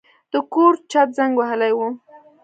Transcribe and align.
د 0.31 0.33
کور 0.53 0.73
چت 0.91 1.09
زنګ 1.17 1.33
وهلی 1.39 1.71
و. 1.77 1.79